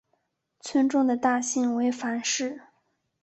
[0.61, 2.59] 村中的大姓为樊氏。